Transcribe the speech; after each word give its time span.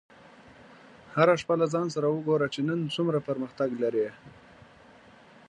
هره 1.15 1.35
شپه 1.41 1.55
له 1.61 1.65
ځان 1.73 1.87
سره 1.95 2.07
وګوره 2.09 2.47
چې 2.53 2.59
نن 2.67 2.79
څومره 2.95 3.17
پرمختګ 3.27 3.69
لرې. 3.83 4.07